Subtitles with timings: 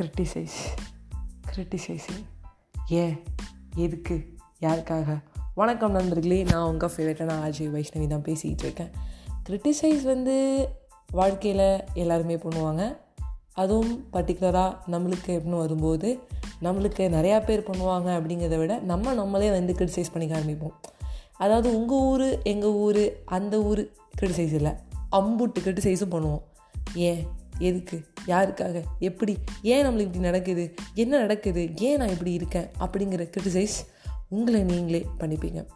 [0.00, 0.58] Criticise
[1.54, 2.24] கிரிட்டிசைஸிங்
[2.88, 3.22] ஏன்?
[3.76, 4.26] எதுக்கு?
[4.60, 5.22] யாருக்காக?
[5.54, 8.90] வணக்கம் நண்பர்களே நான் உங்கள் ஃபேவரட்டான ஆர்ஜி வைஷ்ணவி தான் பேசிக்கிட்டு இருக்கேன்.
[9.48, 10.68] கிரிட்டிசைஸ் வந்து
[11.10, 12.96] வாழ்க்கையில் எல்லாருமே பண்ணுவாங்க.
[13.54, 16.18] அதுவும் பர்டிகுலராக நம்மளுக்கு எப்படின்னு வரும்போது
[16.62, 20.72] நம்மளுக்கு நிறையா பேர் பண்ணுவாங்க அப்படிங்கிறத விட நம்ம நம்மளே வந்து கிரிட்டிசைஸ் பண்ணிக்க ஆரம்பிப்போம்.
[21.36, 24.72] அதாவது உங்கள் ஊர் எங்கள் ஊர் அந்த ஊர் கிரிட்டிசைஸ் இல்லை.
[25.12, 26.42] அம்புட்டு கிரிட்டிசைஸும் பண்ணுவோம்.
[26.94, 27.38] ஏன்?
[27.60, 27.96] எதுக்கு?
[28.26, 28.82] யாருக்காக?
[28.98, 29.36] எப்படி?
[29.62, 30.74] ஏன் நம்மளுக்கு இப்படி நடக்குது?
[30.94, 31.68] என்ன நடக்குது?
[31.76, 32.68] ஏன் நான் இப்படி இருக்கேன்?
[32.80, 33.78] அப்படிங்கிற கிரிட்டிசைஸ்
[34.28, 35.66] உங்களை நீங்களே பண்ணிப்பீங்க.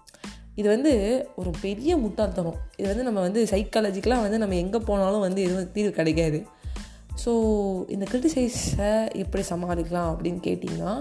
[0.54, 0.92] இது வந்து
[1.36, 2.58] ஒரு பெரிய முட்டாள்தனம்.
[2.76, 6.46] இது வந்து நம்ம வந்து சைக்காலஜிக்கலாக வந்து நம்ம எங்கே போனாலும் வந்து எதுவும் தீர்வு கிடைக்காது.
[7.24, 7.32] ஸோ
[7.90, 10.92] இந்த கிரிட்டிசைஸை எப்படி சமாளிக்கலாம் அப்படின்னு கேட்டிங்கன்னா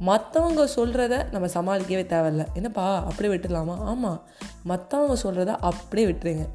[0.00, 2.46] மற்றவங்க சொல்கிறத நம்ம சமாளிக்கவே தேவையில்ல.
[2.54, 3.76] என்னப்பா அப்படியே விட்டுடலாமா?
[3.78, 4.22] ஆமாம்
[4.68, 6.46] மற்றவங்க சொல்கிறத அப்படியே விட்டுருங்க.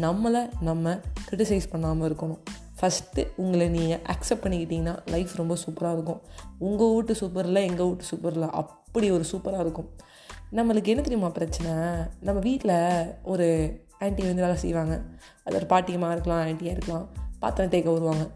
[0.00, 0.98] நம்மளை நம்ம
[1.30, 2.38] கிரிட்டிசைஸ் பண்ணாமல் இருக்கணும்.
[2.80, 6.20] ஃபஸ்ட்டு உங்களை நீங்கள் அக்செப்ட் பண்ணிக்கிட்டிங்கன்னா லைஃப் ரொம்ப சூப்பராக இருக்கும்.
[6.58, 9.90] உங்கள் வீட்டு சூப்பரில் எங்கள் வீட்டு சூப்பரில் அப்படி ஒரு சூப்பராக இருக்கும்.
[10.52, 11.72] நம்மளுக்கு என்ன தெரியுமா பிரச்சனை?
[12.20, 15.00] நம்ம வீட்டில் ஒரு ஆன்ட்டி வந்து வேலை செய்வாங்க.
[15.44, 17.08] அது ஒரு பாட்டியமாக இருக்கலாம் ஆன்ட்டியாக இருக்கலாம்.
[17.38, 18.28] பாத்திரம் தேய்க்க வருவாங்க.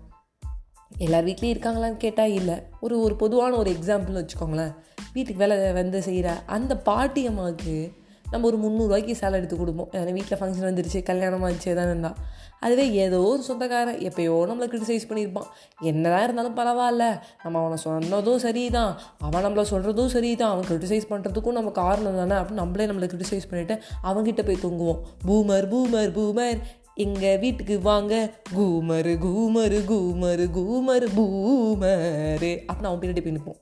[0.98, 2.62] எல்லார் வீட்லேயும் இருக்காங்களான்னு கேட்டால் இல்லை.
[2.80, 4.74] ஒரு ஒரு பொதுவான ஒரு எக்ஸாம்பிள்னு வச்சுக்கோங்களேன்.
[5.12, 9.88] வீட்டுக்கு வேலை வந்து செய்கிற அந்த பாட்டியம்மாவுக்கு நம்ம ஒரு முந்நூறுரூவாய்க்கு சேலை எடுத்து கொடுப்போம்.
[9.92, 12.18] ஏன்னா வீட்டில் ஃபங்க்ஷன் வந்துருச்சு கல்யாணம் ஆச்சு எதாவது இருந்தால்
[12.60, 15.48] அதுவே ஏதோ ஒரு சொந்தக்காரன் எப்போயோ நம்மளை கிரிட்டிசைஸ் பண்ணியிருப்பான்.
[15.80, 17.04] என்னதான் இருந்தாலும் பரவாயில்ல.
[17.42, 22.16] நம்ம அவனை சொன்னதும் சரி தான் அவன் நம்மளை சொல்கிறதும் சரி தான் அவன் கிரிட்டிசைஸ் பண்ணுறதுக்கும் நம்ம காரணம்
[22.16, 22.36] தானே.
[22.42, 25.02] அப்படின்னு நம்மளே நம்மளை கிரிட்டிசைஸ் பண்ணிவிட்டு அவங்ககிட்ட போய் தூங்குவோம்.
[25.26, 26.60] Boomer boomer boomer.
[26.94, 28.14] எங்கள் வீட்டுக்கு வாங்க.
[28.56, 32.52] கூமரு கூமரு கூமரு கூமரு பூமரு.
[32.68, 33.60] அப்படின்னு அவன் பின்னாடி போய் நிற்போம்.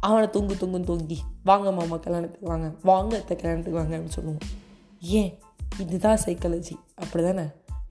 [0.00, 1.20] அவனை தூங்கு தூங்குன்னு தூங்கி.
[1.44, 2.72] வாங்க மாமா கல்யாணத்துக்கு வாங்க.
[2.82, 4.38] வாங்க அத்தை கல்யாணத்துக்கு வாங்க அப்படின்னு சொல்லுவோம்.
[5.00, 5.38] ஏன்?
[5.78, 7.42] இதுதான் சைக்காலஜி அப்படி தானே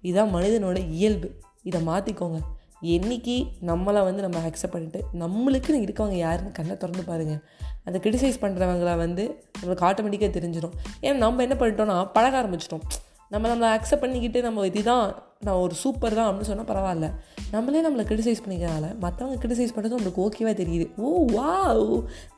[0.02, 1.36] இதுதான் மனிதனோட இயல்பு.
[1.64, 2.40] இதை மாற்றிக்கோங்க
[2.82, 7.44] என்றைக்கு நம்மளை வந்து நம்ம அக்செப்ட் பண்ணிட்டு நம்மளுக்குன்னு இருக்கவங்க யாருன்னு கண்ணை திறந்து பாருங்கள்
[7.84, 10.72] அந்த கிரிட்டிசைஸ் பண்ணுறவங்கள வந்து நம்மளுக்கு ஆட்டோமேட்டிக்காக தெரிஞ்சிடும்
[11.02, 12.82] ஏன்னா நம்ம என்ன பண்ணிட்டோம்னா பழக ஆரம்பிச்சிட்டோம்.
[13.30, 17.08] நம்ம நம்மளை அக்செப்ட் பண்ணிக்கிட்டு நம்ம இதுதான் நான் ஒரு சூப்பர் தான் அப்படின்னு சொன்னால் பரவாயில்ல.
[17.54, 20.88] நம்மளே நம்மளை கிரிட்டிசைஸ் பண்ணிக்கிறனால மற்றவங்க கிரிட்டிசைஸ் பண்ணுறது நம்மளுக்கு ஓகேவாக தெரியுது.
[21.06, 21.56] ஓ what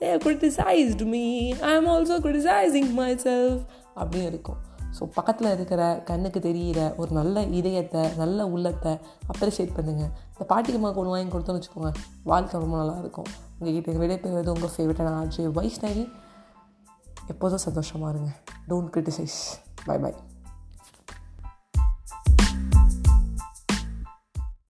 [0.01, 1.25] they criticised me
[1.69, 2.91] I am also criticising
[3.27, 3.61] myself
[3.99, 4.59] அப்படின்னு இருக்கும்.
[4.97, 8.93] ஸோ பக்கத்தில் இருக்கிற கண்ணுக்கு தெரிகிற ஒரு நல்ல இதயத்தை நல்ல உள்ளத்தை
[9.33, 11.91] அப்ரிஷியேட் பண்ணுங்கள் இந்த பாட்டிக்கு ஒன்று வாங்கி கொடுத்தோன்னு வச்சுக்கோங்க
[12.31, 13.29] வாழ்க்கை ரொம்ப நல்லாயிருக்கும்
[13.59, 16.05] உங்கள் உங்ககிட்ட விடைபெறுவது உங்கள் ஃபேவரட்டான ஆர்ஜே வைஷ்ணவி.
[17.33, 18.31] எப்போதும் சந்தோஷமாக இருங்க.
[18.69, 19.39] Don't criticise
[19.87, 20.13] by by